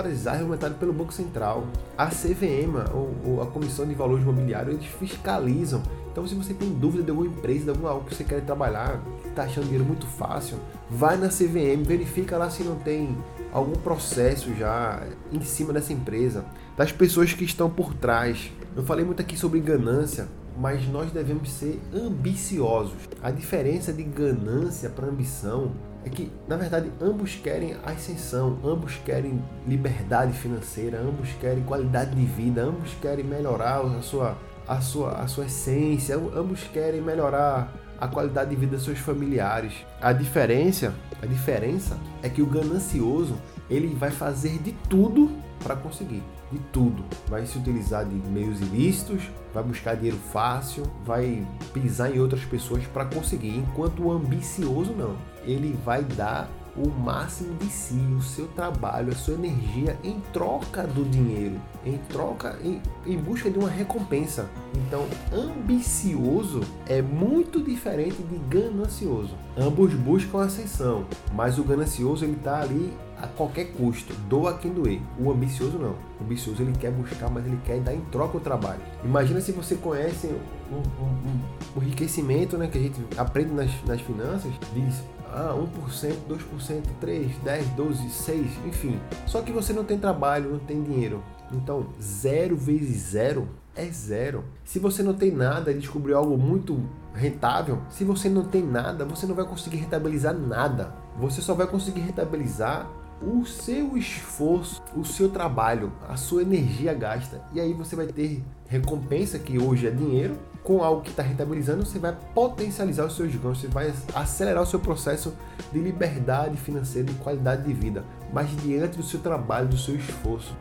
regularizado, 0.00 0.38
regulamentado 0.38 0.74
pelo 0.76 0.92
Banco 0.92 1.12
Central. 1.12 1.66
A 1.96 2.06
CVM, 2.06 2.74
ou, 2.92 3.14
ou 3.24 3.42
a 3.42 3.46
Comissão 3.46 3.86
de 3.86 3.94
Valores 3.94 4.22
Imobiliários, 4.22 4.74
eles 4.74 4.86
fiscalizam. 4.86 5.82
Então, 6.10 6.26
se 6.26 6.34
você 6.34 6.52
tem 6.52 6.70
dúvida 6.70 7.04
de 7.04 7.10
alguma 7.10 7.28
empresa, 7.28 7.64
de 7.64 7.70
alguma 7.70 7.90
algo 7.90 8.04
que 8.04 8.14
você 8.14 8.24
quer 8.24 8.40
trabalhar, 8.42 9.00
está 9.28 9.44
achando 9.44 9.64
dinheiro 9.64 9.84
muito 9.84 10.06
fácil, 10.06 10.58
vai 10.90 11.16
na 11.16 11.28
CVM, 11.28 11.84
verifica 11.84 12.36
lá 12.36 12.50
se 12.50 12.64
não 12.64 12.76
tem 12.76 13.16
algum 13.52 13.74
processo 13.74 14.54
já 14.54 15.02
em 15.32 15.40
cima 15.42 15.72
dessa 15.72 15.92
empresa, 15.92 16.44
das 16.76 16.90
pessoas 16.90 17.32
que 17.32 17.44
estão 17.44 17.70
por 17.70 17.94
trás. 17.94 18.50
Eu 18.76 18.82
falei 18.82 19.04
muito 19.04 19.20
aqui 19.20 19.36
sobre 19.36 19.60
ganância, 19.60 20.28
mas 20.56 20.86
nós 20.88 21.10
devemos 21.10 21.50
ser 21.50 21.80
ambiciosos. 21.92 23.08
A 23.22 23.30
diferença 23.30 23.92
de 23.92 24.02
ganância 24.02 24.90
para 24.90 25.06
ambição 25.06 25.72
é 26.04 26.08
que, 26.08 26.32
na 26.48 26.56
verdade, 26.56 26.90
ambos 27.00 27.34
querem 27.34 27.76
ascensão, 27.84 28.58
ambos 28.64 28.96
querem 29.04 29.42
liberdade 29.66 30.32
financeira, 30.32 30.98
ambos 31.00 31.30
querem 31.40 31.62
qualidade 31.62 32.14
de 32.14 32.24
vida, 32.24 32.62
ambos 32.62 32.94
querem 33.00 33.24
melhorar 33.24 33.80
a 33.80 34.02
sua, 34.02 34.38
a 34.66 34.80
sua, 34.80 35.12
a 35.12 35.26
sua 35.26 35.44
essência, 35.44 36.16
ambos 36.16 36.62
querem 36.64 37.02
melhorar 37.02 37.72
a 38.00 38.08
qualidade 38.08 38.50
de 38.50 38.56
vida 38.56 38.76
dos 38.76 38.84
seus 38.84 38.98
familiares. 38.98 39.74
A 40.00 40.12
diferença, 40.12 40.94
a 41.22 41.26
diferença 41.26 41.98
é 42.22 42.30
que 42.30 42.40
o 42.40 42.46
ganancioso, 42.46 43.36
ele 43.70 43.94
vai 43.94 44.10
fazer 44.10 44.58
de 44.58 44.72
tudo 44.88 45.30
para 45.62 45.76
conseguir, 45.76 46.22
de 46.50 46.58
tudo. 46.72 47.04
Vai 47.28 47.46
se 47.46 47.56
utilizar 47.56 48.04
de 48.04 48.14
meios 48.14 48.60
ilícitos, 48.60 49.22
vai 49.54 49.62
buscar 49.62 49.94
dinheiro 49.94 50.18
fácil, 50.32 50.84
vai 51.04 51.46
pisar 51.72 52.14
em 52.14 52.18
outras 52.18 52.44
pessoas 52.44 52.84
para 52.86 53.04
conseguir, 53.04 53.56
enquanto 53.56 54.02
o 54.02 54.12
ambicioso 54.12 54.92
não. 54.92 55.16
Ele 55.44 55.78
vai 55.84 56.02
dar 56.02 56.48
o 56.76 56.88
máximo 56.88 57.54
de 57.56 57.66
si, 57.66 57.98
o 58.16 58.22
seu 58.22 58.46
trabalho, 58.48 59.12
a 59.12 59.16
sua 59.16 59.34
energia 59.34 59.98
em 60.04 60.20
troca 60.32 60.86
do 60.86 61.04
dinheiro, 61.04 61.60
em 61.84 61.98
troca, 62.08 62.58
em, 62.62 62.80
em 63.06 63.16
busca 63.16 63.50
de 63.50 63.58
uma 63.58 63.68
recompensa. 63.68 64.48
Então, 64.74 65.06
ambicioso 65.32 66.60
é 66.86 67.02
muito 67.02 67.62
diferente 67.62 68.22
de 68.22 68.38
ganancioso. 68.48 69.34
Ambos 69.56 69.92
buscam 69.94 70.42
ascensão, 70.42 71.06
mas 71.34 71.58
o 71.58 71.64
ganancioso 71.64 72.24
ele 72.24 72.36
está 72.36 72.60
ali 72.60 72.92
a 73.20 73.26
qualquer 73.26 73.72
custo, 73.72 74.14
doa 74.28 74.54
quem 74.54 74.72
doer. 74.72 75.00
O 75.18 75.30
ambicioso 75.30 75.78
não. 75.78 75.94
O 76.18 76.24
ambicioso 76.24 76.62
ele 76.62 76.72
quer 76.72 76.90
buscar, 76.90 77.30
mas 77.30 77.44
ele 77.44 77.58
quer 77.64 77.78
dar 77.80 77.94
em 77.94 78.00
troca 78.12 78.38
o 78.38 78.40
trabalho. 78.40 78.80
Imagina 79.04 79.40
se 79.40 79.52
você 79.52 79.74
conhece 79.74 80.26
o 80.26 80.74
um, 80.74 80.78
um, 80.78 81.78
um, 81.78 81.82
enriquecimento 81.82 82.56
né, 82.56 82.68
que 82.68 82.78
a 82.78 82.80
gente 82.80 83.00
aprende 83.18 83.52
nas, 83.52 83.70
nas 83.84 84.00
finanças, 84.00 84.52
diz 84.72 85.02
ah, 85.32 85.54
1%, 85.54 86.14
2%, 86.28 86.82
3, 87.00 87.36
10, 87.38 87.68
12, 87.68 88.10
6, 88.10 88.46
enfim. 88.66 89.00
Só 89.26 89.42
que 89.42 89.52
você 89.52 89.72
não 89.72 89.84
tem 89.84 89.98
trabalho, 89.98 90.50
não 90.50 90.58
tem 90.58 90.82
dinheiro. 90.82 91.22
Então, 91.52 91.86
zero 92.00 92.56
vezes 92.56 93.10
zero 93.10 93.48
é 93.74 93.86
zero. 93.86 94.44
Se 94.64 94.78
você 94.78 95.02
não 95.02 95.14
tem 95.14 95.30
nada 95.30 95.70
e 95.70 95.74
descobriu 95.74 96.16
algo 96.16 96.36
muito 96.36 96.80
rentável, 97.14 97.80
se 97.88 98.04
você 98.04 98.28
não 98.28 98.44
tem 98.44 98.62
nada, 98.62 99.04
você 99.04 99.26
não 99.26 99.34
vai 99.34 99.44
conseguir 99.44 99.78
rentabilizar 99.78 100.36
nada. 100.36 100.94
Você 101.18 101.40
só 101.40 101.54
vai 101.54 101.66
conseguir 101.66 102.00
rentabilizar 102.00 102.88
o 103.22 103.44
seu 103.44 103.96
esforço, 103.96 104.80
o 104.96 105.04
seu 105.04 105.28
trabalho, 105.28 105.92
a 106.08 106.16
sua 106.16 106.42
energia 106.42 106.94
gasta. 106.94 107.42
E 107.52 107.60
aí 107.60 107.74
você 107.74 107.94
vai 107.94 108.06
ter 108.06 108.42
recompensa, 108.66 109.38
que 109.38 109.58
hoje 109.58 109.86
é 109.86 109.90
dinheiro, 109.90 110.38
com 110.62 110.82
algo 110.82 111.02
que 111.02 111.10
está 111.10 111.22
rentabilizando, 111.22 111.84
você 111.84 111.98
vai 111.98 112.16
potencializar 112.34 113.06
os 113.06 113.16
seus 113.16 113.34
ganhos, 113.34 113.60
você 113.60 113.68
vai 113.68 113.92
acelerar 114.14 114.62
o 114.62 114.66
seu 114.66 114.78
processo 114.78 115.34
de 115.72 115.80
liberdade 115.80 116.56
financeira 116.56 117.10
e 117.10 117.14
qualidade 117.14 117.64
de 117.64 117.72
vida, 117.72 118.04
mas 118.32 118.50
diante 118.62 118.96
do 118.96 119.02
seu 119.02 119.20
trabalho, 119.20 119.68
do 119.68 119.76
seu 119.76 119.94
esforço. 119.94 120.56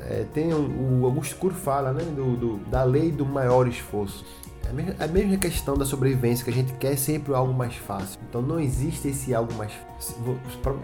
É, 0.00 0.24
tem 0.32 0.52
um, 0.52 1.02
o 1.02 1.06
Augusto 1.06 1.36
Cury 1.36 1.54
fala 1.54 1.92
né, 1.92 2.02
do, 2.04 2.36
do, 2.36 2.56
da 2.70 2.82
lei 2.84 3.10
do 3.10 3.24
maior 3.24 3.66
esforço. 3.68 4.24
É 4.64 5.04
a 5.04 5.08
mesma 5.08 5.36
questão 5.36 5.76
da 5.76 5.84
sobrevivência, 5.84 6.44
que 6.44 6.50
a 6.50 6.54
gente 6.54 6.72
quer 6.74 6.96
sempre 6.96 7.34
algo 7.34 7.52
mais 7.52 7.76
fácil. 7.76 8.18
Então 8.28 8.40
não 8.40 8.58
existe 8.58 9.08
esse 9.08 9.34
algo 9.34 9.52
mais 9.54 9.72
se, 10.02 10.14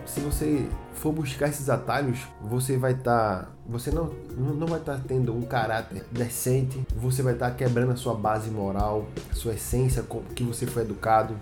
se 0.07 0.21
você 0.21 0.69
for 0.95 1.13
buscar 1.13 1.49
esses 1.49 1.69
atalhos, 1.69 2.21
você 2.41 2.77
vai 2.77 2.93
estar, 2.93 3.43
tá, 3.43 3.49
você 3.67 3.91
não, 3.91 4.13
não 4.37 4.67
vai 4.67 4.79
estar 4.79 4.95
tá 4.95 5.03
tendo 5.07 5.35
um 5.35 5.43
caráter 5.43 6.05
decente, 6.11 6.81
você 6.97 7.23
vai 7.23 7.33
estar 7.33 7.51
tá 7.51 7.57
quebrando 7.57 7.93
a 7.93 7.97
sua 7.97 8.15
base 8.15 8.49
moral, 8.51 9.07
sua 9.33 9.55
essência 9.55 10.03
com 10.03 10.23
que 10.35 10.45
você 10.45 10.67
foi 10.67 10.83
educado. 10.83 11.35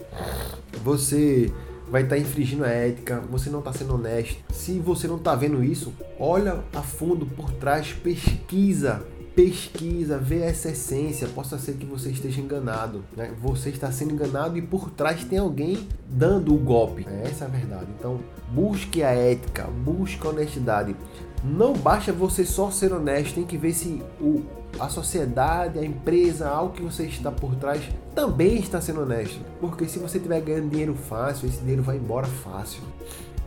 Você 0.82 1.52
vai 1.90 2.02
estar 2.02 2.16
tá 2.16 2.20
infringindo 2.20 2.64
a 2.64 2.68
ética, 2.68 3.20
você 3.30 3.50
não 3.50 3.60
está 3.60 3.72
sendo 3.72 3.94
honesto. 3.94 4.36
Se 4.52 4.78
você 4.78 5.06
não 5.06 5.16
está 5.16 5.34
vendo 5.34 5.62
isso, 5.62 5.92
olha 6.18 6.60
a 6.74 6.82
fundo 6.82 7.26
por 7.26 7.52
trás, 7.52 7.92
pesquisa 7.92 9.06
pesquisa, 9.36 10.16
vê 10.16 10.40
essa 10.40 10.70
essência, 10.70 11.28
possa 11.28 11.58
ser 11.58 11.74
que 11.74 11.84
você 11.84 12.08
esteja 12.08 12.40
enganado, 12.40 13.04
né? 13.14 13.34
Você 13.42 13.68
está 13.68 13.92
sendo 13.92 14.14
enganado 14.14 14.56
e 14.56 14.62
por 14.62 14.90
trás 14.90 15.24
tem 15.24 15.38
alguém 15.38 15.86
dando 16.08 16.54
o 16.54 16.58
golpe. 16.58 17.06
É 17.06 17.28
essa 17.28 17.44
é 17.44 17.46
a 17.46 17.50
verdade. 17.50 17.86
Então, 17.98 18.18
busque 18.50 19.02
a 19.02 19.10
ética, 19.10 19.64
busque 19.84 20.26
a 20.26 20.30
honestidade. 20.30 20.96
Não 21.44 21.74
basta 21.74 22.14
você 22.14 22.46
só 22.46 22.70
ser 22.70 22.94
honesto, 22.94 23.34
tem 23.34 23.44
que 23.44 23.58
ver 23.58 23.74
se 23.74 24.02
o, 24.18 24.42
a 24.80 24.88
sociedade, 24.88 25.78
a 25.78 25.84
empresa, 25.84 26.48
algo 26.48 26.72
que 26.72 26.82
você 26.82 27.04
está 27.04 27.30
por 27.30 27.54
trás 27.56 27.82
também 28.14 28.56
está 28.56 28.80
sendo 28.80 29.02
honesto. 29.02 29.38
Porque 29.60 29.86
se 29.86 29.98
você 29.98 30.16
estiver 30.16 30.40
ganhando 30.40 30.70
dinheiro 30.70 30.94
fácil, 30.94 31.46
esse 31.46 31.58
dinheiro 31.58 31.82
vai 31.82 31.98
embora 31.98 32.26
fácil. 32.26 32.82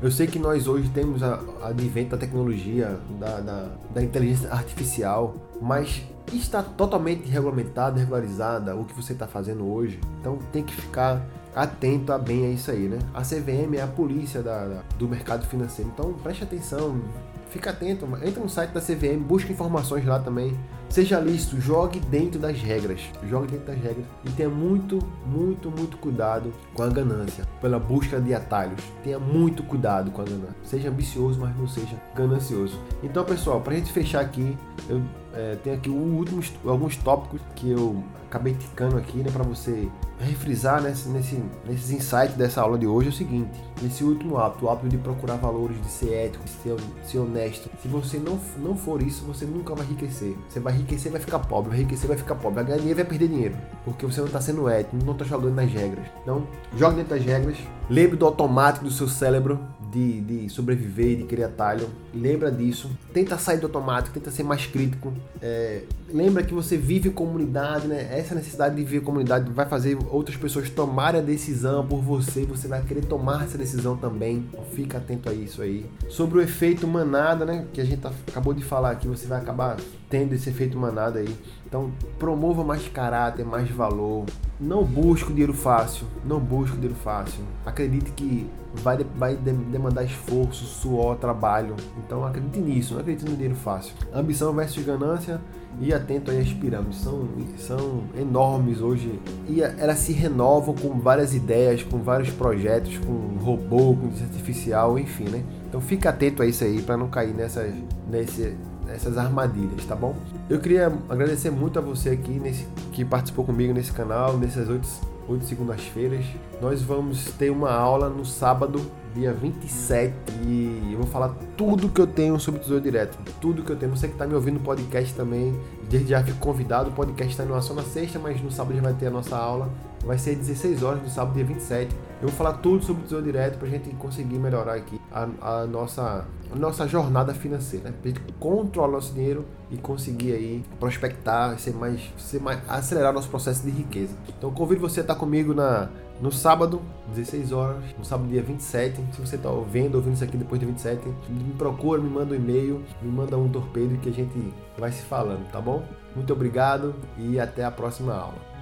Eu 0.02 0.10
sei 0.10 0.28
que 0.28 0.40
nós 0.40 0.66
hoje 0.66 0.90
temos 0.90 1.22
a, 1.22 1.40
advento 1.64 2.12
da 2.12 2.18
tecnologia, 2.18 2.98
da, 3.20 3.42
da, 3.42 3.70
da 3.94 4.02
inteligência 4.02 4.50
artificial, 4.50 5.36
mas 5.62 6.04
está 6.32 6.64
totalmente 6.64 7.28
regulamentado, 7.28 8.00
regularizada 8.00 8.76
o 8.78 8.86
que 8.86 8.94
você 8.94 9.12
está 9.12 9.28
fazendo 9.28 9.70
hoje. 9.70 10.00
Então 10.22 10.40
tem 10.54 10.64
que 10.64 10.74
ficar 10.74 11.22
atento 11.54 12.14
a 12.14 12.18
bem 12.18 12.46
a 12.46 12.50
isso 12.50 12.72
aí, 12.72 12.88
né? 12.88 13.00
A 13.14 13.24
CVM 13.24 13.76
é 13.76 13.82
a 13.82 13.88
polícia 13.88 14.42
da, 14.42 14.66
da, 14.66 14.82
do 14.98 15.06
mercado 15.06 15.46
financeiro, 15.46 15.92
então 15.94 16.14
preste 16.14 16.46
atenção, 16.46 17.02
fica 17.50 17.72
atento, 17.72 18.06
entra 18.24 18.42
no 18.42 18.50
site 18.50 18.72
da 18.72 18.80
CVM, 18.80 19.22
busca 19.22 19.52
informações 19.52 20.06
lá 20.06 20.20
também. 20.20 20.58
Seja 20.90 21.20
lícito, 21.20 21.62
jogue 21.62 22.00
dentro 22.00 22.40
das 22.40 22.60
regras. 22.60 23.00
Jogue 23.30 23.48
dentro 23.48 23.68
das 23.68 23.76
regras 23.76 24.06
e 24.26 24.32
tenha 24.32 24.50
muito, 24.50 24.98
muito, 25.26 25.70
muito 25.70 25.98
cuidado 25.98 26.52
com 26.74 26.82
a 26.82 26.88
ganância, 26.88 27.46
pela 27.62 27.78
busca 27.78 28.20
de 28.20 28.34
atalhos. 28.34 28.82
Tenha 29.04 29.20
muito 29.20 29.62
cuidado 29.62 30.10
com 30.10 30.22
a 30.22 30.26
ganância. 30.26 30.56
Seja 30.64 30.90
ambicioso, 30.90 31.40
mas 31.40 31.56
não 31.56 31.68
seja 31.68 31.96
ganancioso. 32.16 32.80
Então, 33.04 33.24
pessoal, 33.24 33.62
para 33.62 33.74
a 33.74 33.76
gente 33.76 33.92
fechar 33.92 34.22
aqui, 34.22 34.58
eu 34.90 35.02
é, 35.34 35.56
tenho 35.64 35.76
aqui 35.76 35.90
últimos, 35.90 36.52
alguns 36.66 36.98
tópicos 36.98 37.40
que 37.56 37.70
eu 37.70 38.04
acabei 38.26 38.54
ticando 38.54 38.98
aqui, 38.98 39.18
né, 39.18 39.30
para 39.32 39.44
você 39.44 39.90
refrisar 40.20 40.82
nesse, 40.82 41.10
nesse, 41.10 41.44
nesses 41.66 41.92
insights 41.92 42.36
dessa 42.36 42.62
aula 42.62 42.78
de 42.78 42.86
hoje 42.86 43.08
é 43.08 43.12
o 43.12 43.14
seguinte: 43.14 43.60
esse 43.84 44.04
último 44.04 44.38
hábito, 44.38 44.66
o 44.66 44.70
hábito 44.70 44.90
de 44.90 44.98
procurar 44.98 45.36
valores, 45.36 45.80
de 45.82 45.90
ser 45.90 46.14
ético, 46.14 46.44
de 46.44 46.52
ser, 46.52 46.76
ser 47.04 47.20
honesto. 47.20 47.70
Se 47.82 47.88
você 47.88 48.18
não, 48.18 48.40
não 48.58 48.76
for 48.76 49.02
isso, 49.02 49.24
você 49.26 49.46
nunca 49.46 49.74
vai 49.74 49.86
enriquecer. 49.86 50.36
Você 50.48 50.60
vai 50.60 50.74
enriquecer, 50.80 51.12
vai 51.12 51.22
ficar 51.22 51.40
pobre, 51.40 51.70
vai 51.70 51.80
enriquecer, 51.80 52.08
vai 52.08 52.18
ficar 52.18 52.36
pobre, 52.36 52.56
vai 52.56 52.66
ganhar 52.66 52.78
dinheiro, 52.78 52.98
vai 52.98 53.06
perder 53.06 53.28
dinheiro, 53.28 53.56
porque 53.86 54.06
você 54.06 54.20
não 54.20 54.28
está 54.28 54.42
sendo 54.42 54.68
ético, 54.68 54.98
não 55.06 55.14
está 55.14 55.26
jogando 55.26 55.56
nas 55.56 55.72
regras. 55.72 56.06
Então, 56.22 56.48
jogue 56.76 56.98
dentro 56.98 57.16
das 57.16 57.26
regras, 57.26 57.58
lembre 57.90 58.18
do 58.18 58.26
automático 58.26 58.86
do 58.86 58.92
seu 58.92 59.08
cérebro 59.08 59.60
de, 59.92 60.22
de 60.22 60.50
sobreviver, 60.50 61.18
de 61.18 61.24
criar 61.24 61.48
atalho. 61.48 61.90
Lembra 62.14 62.52
disso. 62.52 62.90
Tenta 63.14 63.38
sair 63.38 63.60
do 63.60 63.68
automático, 63.68 64.14
tenta 64.14 64.32
ser 64.32 64.44
mais 64.44 64.66
crítico. 64.66 65.14
É, 65.42 65.84
lembra 66.14 66.44
que 66.44 66.54
você 66.54 66.78
vive 66.78 67.10
comunidade, 67.10 67.88
né? 67.88 68.08
Essa 68.12 68.36
necessidade 68.36 68.76
de 68.76 68.84
viver 68.84 69.02
comunidade 69.02 69.52
vai 69.52 69.66
fazer 69.66 69.98
outras 70.10 70.38
pessoas 70.38 70.70
tomarem 70.70 71.22
a 71.22 71.24
decisão 71.24 71.86
por 71.86 72.02
você. 72.02 72.46
Você 72.46 72.68
vai 72.68 72.82
querer 72.82 73.06
tomar 73.06 73.44
essa 73.44 73.58
decisão 73.58 73.98
também. 73.98 74.48
Então, 74.50 74.64
fica 74.74 74.98
atento 74.98 75.30
a 75.30 75.34
isso 75.34 75.62
aí. 75.62 75.86
Sobre 76.08 76.40
o 76.40 76.42
efeito 76.42 76.88
manada, 76.88 77.46
né? 77.46 77.66
Que 77.74 77.82
a 77.82 77.86
gente 77.86 78.06
acabou 78.28 78.54
de 78.54 78.64
falar 78.64 78.92
aqui, 78.92 79.08
você 79.08 79.28
vai 79.28 79.40
acabar 79.40 79.78
tendo 80.10 80.34
esse 80.34 80.50
efeito 80.50 80.78
manada 80.78 81.20
aí. 81.20 81.36
Então, 81.70 81.92
promova 82.18 82.64
mais 82.64 82.88
caráter, 82.88 83.46
mais 83.46 83.70
valor. 83.70 84.26
Não 84.60 84.84
busque 84.84 85.30
o 85.30 85.32
dinheiro 85.32 85.54
fácil. 85.54 86.08
Não 86.26 86.40
busque 86.40 86.74
dinheiro 86.76 86.96
fácil. 86.96 87.44
Acredite 87.64 88.12
que 88.12 88.50
vai, 88.74 88.98
vai 89.16 89.36
demandar 89.36 90.04
esforço, 90.04 90.66
suor, 90.66 91.16
trabalho. 91.18 91.76
Então, 92.04 92.26
acredite 92.26 92.60
nisso. 92.60 92.96
Não 92.96 93.02
acredite 93.02 93.30
no 93.30 93.36
dinheiro 93.36 93.56
fácil. 93.56 93.94
Ambição 94.12 94.52
versus 94.52 94.84
ganância 94.84 95.40
e 95.80 95.94
atento 95.94 96.32
aí 96.32 96.40
às 96.40 96.52
pirâmides. 96.52 97.02
São, 97.02 97.28
são 97.60 98.04
enormes 98.18 98.82
hoje. 98.82 99.20
E 99.48 99.62
elas 99.62 100.00
se 100.00 100.12
renovam 100.12 100.74
com 100.74 101.00
várias 101.00 101.36
ideias, 101.36 101.84
com 101.84 102.00
vários 102.00 102.32
projetos, 102.32 102.98
com 102.98 103.38
robô, 103.44 103.96
com 103.96 104.08
artificial, 104.08 104.98
enfim, 104.98 105.26
né? 105.26 105.44
Então, 105.68 105.80
fica 105.80 106.10
atento 106.10 106.42
a 106.42 106.48
isso 106.48 106.64
aí 106.64 106.82
para 106.82 106.98
não 106.98 107.10
cair 107.10 107.36
nessas, 107.36 107.72
nesse, 108.10 108.58
essas 108.94 109.18
armadilhas, 109.18 109.86
tá 109.86 109.96
bom? 109.96 110.16
Eu 110.50 110.60
queria 110.60 110.92
agradecer 111.10 111.50
muito 111.50 111.80
a 111.80 111.82
você 111.82 112.10
aqui 112.10 112.32
nesse, 112.32 112.66
que 112.92 113.06
participou 113.06 113.46
comigo 113.46 113.74
nesse 113.74 113.92
canal, 113.92 114.38
nessas 114.38 114.70
oito, 114.70 114.88
oito 115.28 115.46
segundas-feiras. 115.46 116.26
Nós 116.62 116.82
vamos 116.82 117.26
ter 117.32 117.50
uma 117.50 117.72
aula 117.72 118.10
no 118.10 118.26
sábado, 118.26 118.82
dia 119.14 119.34
27, 119.34 120.14
e 120.46 120.90
eu 120.92 120.98
vou 120.98 121.08
falar 121.08 121.36
tudo 121.58 121.90
que 121.90 122.02
eu 122.02 122.08
tenho 122.08 122.40
sobre 122.40 122.60
Tesouro 122.62 122.82
Direto. 122.82 123.18
Tudo 123.40 123.64
que 123.64 123.72
eu 123.72 123.76
tenho. 123.76 123.96
Você 123.96 124.08
que 124.08 124.14
está 124.14 124.26
me 124.26 124.34
ouvindo 124.34 124.56
no 124.56 124.62
podcast 124.62 125.14
também, 125.14 125.58
desde 125.90 126.10
já 126.10 126.24
fico 126.24 126.40
convidado. 126.40 126.90
O 126.90 126.94
podcast 126.94 127.32
está 127.32 127.62
só 127.62 127.74
na 127.74 127.84
sexta, 127.84 128.20
mas 128.20 128.42
no 128.42 128.52
sábado 128.52 128.76
já 128.76 128.82
vai 128.82 128.94
ter 128.94 129.08
a 129.08 129.12
nossa 129.12 129.36
aula. 129.36 129.70
Vai 130.06 130.18
ser 130.18 130.36
16 130.36 130.82
horas 130.82 131.02
no 131.04 131.10
sábado, 131.10 131.36
dia 131.36 131.46
27. 131.46 131.96
Eu 132.22 132.28
vou 132.28 132.38
falar 132.38 132.54
tudo 132.54 132.84
sobre 132.84 133.02
o 133.02 133.06
Tesouro 133.06 133.24
Direto 133.24 133.58
para 133.58 133.68
a 133.68 133.72
gente 133.72 133.90
conseguir 133.96 134.38
melhorar 134.40 134.76
aqui 134.76 135.00
a, 135.12 135.28
a, 135.42 135.66
nossa, 135.66 136.26
a 136.52 136.56
nossa 136.56 136.88
jornada 136.88 137.34
financeira. 137.34 137.90
Né? 137.90 137.96
Para 138.02 138.12
a 138.12 138.14
gente 138.14 138.34
controlar 138.40 138.92
nosso 138.92 139.14
dinheiro 139.14 139.46
e 139.72 139.78
conseguir 139.78 140.34
aí 140.34 140.66
prospectar, 140.80 141.58
ser 141.60 141.74
mais, 141.74 142.02
ser 142.18 142.42
mais, 142.42 142.60
acelerar 142.68 143.14
nosso 143.14 143.30
processo 143.30 143.64
de 143.64 143.72
riqueza. 143.72 144.14
Então 144.38 144.52
convido 144.52 144.82
você 144.82 145.02
a 145.02 145.04
estar 145.04 145.16
comigo 145.16 145.54
na, 145.54 145.90
no 146.22 146.32
sábado, 146.32 146.82
16 147.10 147.52
horas, 147.52 147.84
no 147.98 148.04
sábado 148.04 148.30
dia 148.30 148.42
27. 148.42 149.02
Se 149.14 149.22
você 149.22 149.36
está 149.36 149.50
vendo, 149.70 149.96
ouvindo 149.96 150.16
isso 150.16 150.24
aqui 150.24 150.38
depois 150.38 150.60
do 150.60 150.68
27, 150.68 151.08
me 151.30 151.54
procura, 151.58 152.02
me 152.02 152.10
manda 152.10 152.34
um 152.34 152.38
e-mail, 152.38 152.84
me 153.02 153.10
manda 153.10 153.38
um 153.38 153.50
torpedo 153.50 153.98
que 154.00 154.10
a 154.10 154.14
gente 154.14 154.54
vai 154.78 154.92
se 154.92 155.04
falando, 155.04 155.50
tá 155.52 155.62
bom? 155.62 155.84
Muito 156.16 156.34
obrigado 156.34 156.96
e 157.18 157.40
até 157.40 157.64
a 157.64 157.72
próxima 157.72 158.14
aula. 158.14 158.59